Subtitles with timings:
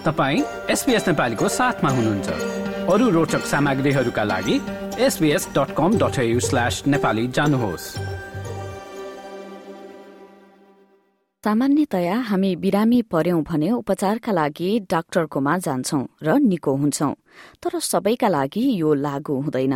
[0.00, 2.28] तपाईँ एसपिएस नेपालीको साथमा हुनुहुन्छ।
[2.88, 4.56] अरू रोचक सामग्रीहरूका लागि
[4.98, 7.84] SBS dot com dot slash Nepali जानुहोस्।
[11.44, 17.12] सामान्यतया हामी बिरामी पर्यौं भने उपचारका लागि डाक्टरकोमा जान्छौं र निको हुन्छौं
[17.62, 19.74] तर सबैका लागि यो लागू हुँदैन।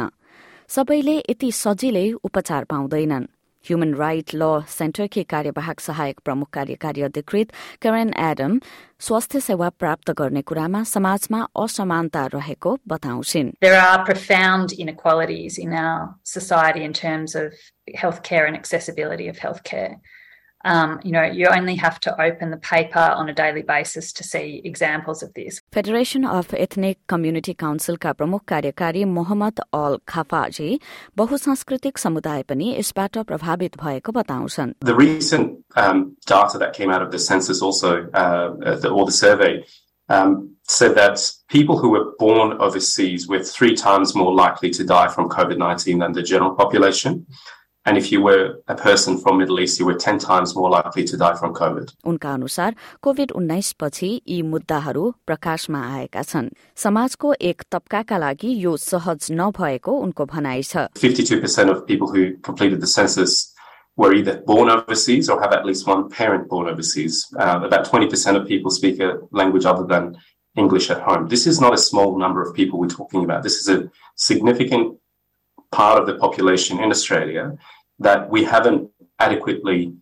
[0.68, 3.29] सबैले यति सजिलै उपचार पाउँदैनन्।
[3.65, 7.51] ह्युमन राइट ल सेन्टरकी कार्यवाहक सहायक प्रमुख कार्यकारी अधिकृत
[7.82, 8.59] करेन एडम
[9.07, 16.15] स्वास्थ्य सेवा प्राप्त गर्ने कुरामा समाजमा असमानता रहेको बताउँछिन् There are profound inequalities in our
[16.36, 17.54] society in terms of
[18.04, 19.91] healthcare and accessibility of healthcare.
[20.65, 24.23] Um, you know, you only have to open the paper on a daily basis to
[24.23, 25.61] see examples of this.
[25.73, 30.79] Federation of ethnic community काउन्सिलका प्रमुख कार्यकारी मोहम्मद अल खाफाजी
[31.18, 37.12] बहुसांस्कृतिक समुदाय पनि यसबाट प्रभावित भएको बताउँछन् The recent um, data that came out of
[37.12, 39.64] the census also, uh, the, or the survey,
[40.09, 45.08] um, said that people who were born overseas were three times more likely to die
[45.08, 47.25] from COVID 19 than the general population.
[47.86, 51.03] And if you were a person from Middle East, you were 10 times more likely
[51.06, 51.94] to die from COVID.
[52.06, 56.50] उनका अनुसार Covid उन्नाइस पछि यी मुद्दाहरू प्रकाशमा आएका छन्
[56.84, 62.81] समाजको एक तबकाका लागि यो सहज नभएको उनको भनाइ छ 52% of people who completed
[62.81, 63.39] the census
[64.00, 67.25] were either born overseas or have at least one parent born overseas.
[67.38, 70.16] Uh, about 20% of people speak a language other than
[70.56, 71.28] English at home.
[71.28, 73.44] This is not a small number of people we're talking about.
[73.44, 74.98] This is a significant
[75.73, 77.58] part of the population in Australia
[78.00, 78.89] that we haven't
[79.20, 79.94] adequately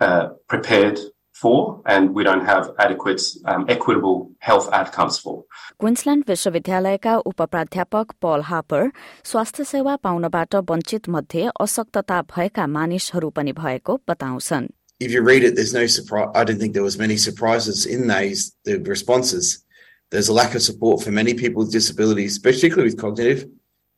[0.00, 0.98] uh, prepared
[1.32, 5.44] for and we don't have adequate um, equitable health outcomes for.
[5.80, 8.88] Queensland विश्वविद्यालयका उप प्राध्यापक पल hopper
[9.32, 14.68] स्वास्थ्य सेवा पाउनबाट वञ्चित मध्ये अशक्तता भएका मानिसहरू पनि भएको बताउँछन्
[15.00, 16.28] if you read it, there's no surprise.
[16.34, 19.64] I don't think there was many surprises in those the responses.
[20.10, 23.46] There's a lack of support for many people with disabilities, particularly with cognitive,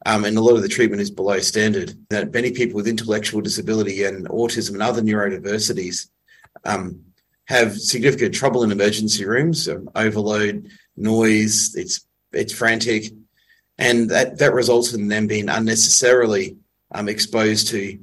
[0.04, 1.94] um, and a lot of the treatment is below standard.
[2.10, 6.08] That many people with intellectual disability and autism and other neurodiversities
[6.64, 7.00] um,
[7.46, 11.74] have significant trouble in emergency rooms, um, overload, noise.
[11.74, 13.12] It's it's frantic,
[13.78, 16.56] and that that results in them being unnecessarily
[16.92, 17.98] um, exposed to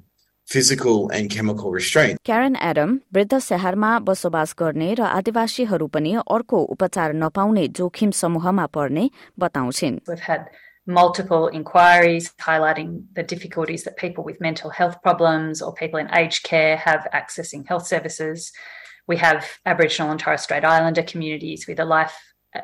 [0.45, 2.19] physical and chemical restraint.
[2.25, 9.09] Karen Adam वृद्ध शहरमा बसोबास गर्ने र आदिवासीहरू पनि अर्को उपचार नपाउने जोखिम समूहमा पर्ने
[9.39, 10.49] बताउँछिन् We've had
[10.87, 16.43] multiple inquiries highlighting the difficulties that people with mental health problems or people in aged
[16.43, 18.51] care have accessing health services.
[19.07, 22.15] We have Aboriginal and Torres Strait Islander communities with a life,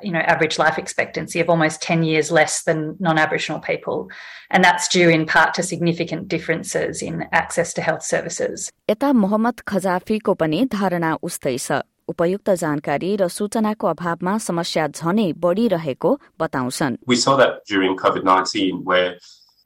[0.02, 4.10] you know, average life expectancy of almost 10 years less than non-Aboriginal people.
[4.50, 8.70] And that's due in part to significant differences in access to health services.
[8.90, 16.12] यता मोहम्मद खजाफीको पनि धारणा उस्तै छ उपयुक्त जानकारी र सूचनाको अभावमा समस्या झनै बढ़िरहेको
[16.40, 19.18] बताउँछन् We saw that during COVID 19, where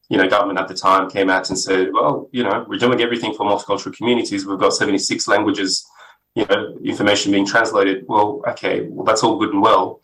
[0.09, 3.01] you know, government at the time came out and said, well, you know, we're doing
[3.01, 4.45] everything for multicultural communities.
[4.45, 5.85] We've got 76 languages,
[6.35, 8.05] you know, information being translated.
[8.07, 10.01] Well, okay, well, that's all good and well.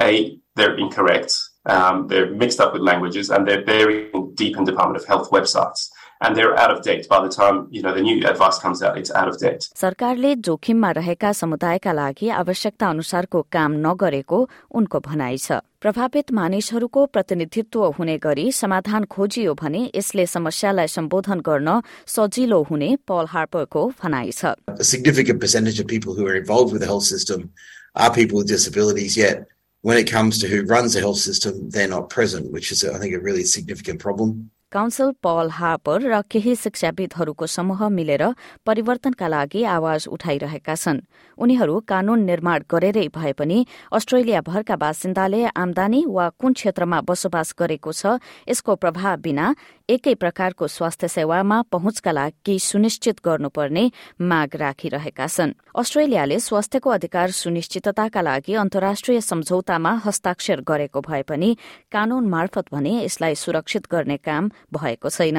[0.00, 1.36] A, they're incorrect.
[1.66, 5.88] Um, they're mixed up with languages and they're buried deep in Department of Health websites.
[6.22, 7.08] And they're out of date.
[7.08, 9.62] By the time, you know, the new advice comes out, it's out of date.
[9.82, 14.38] सरकारले जोखिममा रहेका समुदायका लागि आवश्यकता अनुसारको काम नगरेको
[14.80, 21.80] उनको भनाइ छ प्रभावित मानिसहरूको प्रतिनिधित्व हुने गरी समाधान खोजियो भने यसले समस्यालाई सम्बोधन गर्न
[22.16, 26.82] सजिलो हुने पल हार्परको भनाइ छ A significant percentage of people who are involved with
[26.82, 27.48] the health system
[27.96, 29.46] are people with disabilities, yet
[29.82, 32.98] when it comes to who runs the health system, they're not present, which is, I
[32.98, 34.50] think, a really significant problem.
[34.75, 38.23] Council Paul Harper र केही शिक्षाविदहरूको समूह मिलेर
[38.67, 40.99] परिवर्तनका लागि आवाज उठाइरहेका छन्।
[41.37, 43.57] उनीहरू कानून निर्माण गरेरै भए पनि
[43.95, 48.19] अस्ट्रेलियाभरका बासिन्दाले आमदानी वा कुन क्षेत्रमा बसोबास गरेको छ
[48.51, 49.45] यसको प्रभाव बिना
[49.89, 53.83] एकै प्रकारको स्वास्थ्य सेवामा पहुँचका लागि सुनिश्चित गर्नुपर्ने
[54.17, 61.49] माग राखिरहेका छन्। अस्ट्रेलियाले स्वास्थ्यको अधिकार सुनिश्चितताका लागि अन्तर्राष्ट्रिय सम्झौतामा हस्ताक्षर गरेको भए पनि
[61.93, 65.37] कानून मार्फत भने यसलाई सुरक्षित गर्ने काम भएको छैन।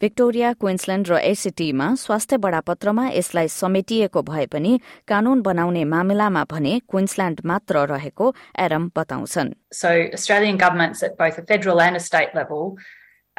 [0.00, 4.78] भिक्टोरिया क्विन्सल्याण्ड र एसिटीमा स्वास्थ्य बडापत्रमा यसलाई समेटिएको भए पनि
[5.08, 11.42] कानून बनाउने मामिलामा भने क्विन्सल्याण्ड मात्र रहेको एरम बताउँछन्। So Australian governments at both a
[11.48, 12.76] federal and a state level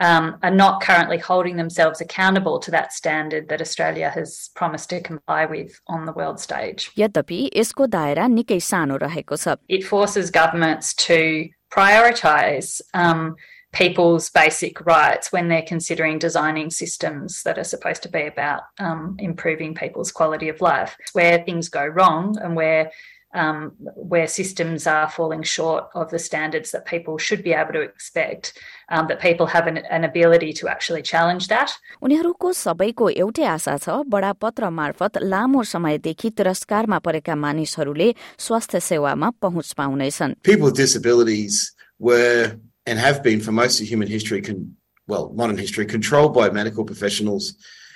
[0.01, 5.01] um, are not currently holding themselves accountable to that standard that Australia has promised to
[5.01, 6.91] comply with on the world stage.
[6.99, 13.37] यद्यपि यसको दायरा निकै सानो रहेको छ It forces governments to prioritise um,
[13.73, 19.17] people's basic rights when they're considering designing systems that are supposed to be about um,
[19.19, 20.97] improving people's quality of life.
[21.13, 22.91] Where things go wrong and where
[23.35, 27.81] um, where systems are falling short of the standards that people should be able to
[27.81, 31.71] expect, um, that people have an, an ability to actually challenge that.
[32.03, 39.73] उनीहरूको सबैको एउटै आशा छ बडापत्र मार्फत लामो समयदेखि तिरस्कारमा परेका मानिसहरूले स्वास्थ्य सेवामा पहुँच
[39.79, 42.57] पाउनेछन् People with disabilities were
[42.87, 44.77] and have been for most of human history, con-
[45.09, 47.55] well, modern history, controlled by medical professionals,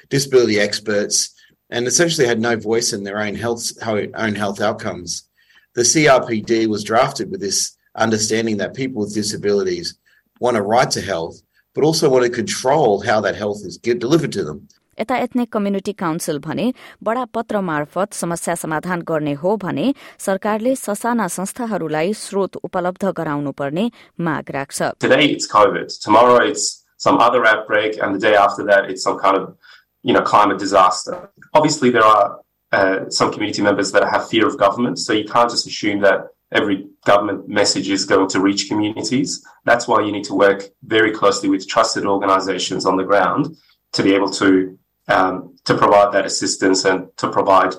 [0.08, 1.30] disability experts,
[1.74, 5.24] and essentially had no voice in their own health own health outcomes.
[5.74, 9.94] The CRPD was drafted with this understanding that people with disabilities
[10.40, 11.42] want a right to health,
[11.74, 14.68] but also want to control how that health is delivered to them.
[15.00, 16.72] यता ethnic community council भने
[17.08, 19.86] बडा पत्र मार्फत समस्या समाधान गर्ने हो भने
[20.26, 23.90] सरकारले ससाना संस्थाहरूलाई स्रोत उपलब्ध गराउनु पर्ने
[24.26, 25.88] माग राख्छ Today it's COVID.
[26.04, 29.56] Tomorrow it's some other outbreak, and the day after that it's some kind of
[30.05, 31.31] you know, climate disaster.
[31.55, 32.39] Obviously, there are
[32.71, 36.27] uh, some community members that have fear of government, so you can't just assume that
[36.51, 39.43] every government message is going to reach communities.
[39.63, 43.57] That's why you need to work very closely with trusted organizations on the ground
[43.93, 47.73] to be able to um, to provide that assistance and to provide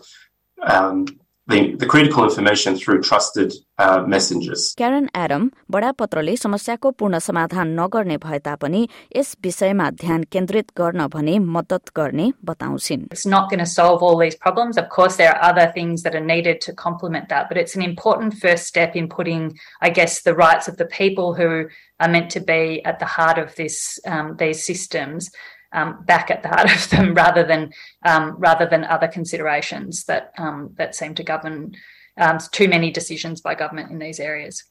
[0.63, 1.07] um,
[1.48, 4.74] the, the critical information through trusted uh, messengers.
[4.78, 11.38] Karen Adam बडापत्रले समस्याको पूर्ण समाधान नगर्ने भए तापनि yes विषयमा ध्यान केन्द्रित गर्न भने
[11.58, 14.78] मद्दत गर्ने बताउँछिन् It's not going to solve all these problems.
[14.78, 17.82] Of course, there are other things that are needed to complement that, but it's an
[17.82, 21.66] important first step in putting, I guess, the rights of the people who
[22.00, 25.32] are meant to be at the heart of this um, these systems
[25.76, 27.72] um, back at the heart of them rather than
[28.04, 31.74] um, rather than other considerations that um, that seem to govern
[32.18, 34.64] um, too many decisions by government in these areas.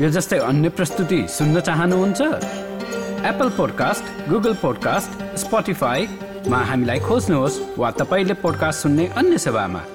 [0.00, 2.20] यो जस्तै अन्य प्रस्तुति सुन्न चाहनुहुन्छ
[3.30, 9.91] Apple podcast Google podcast स्पोटिफाईमा हामीलाई खोज्नुहोस् वा तपाईँले पोडकास्ट सुन्ने अन्य सेवामा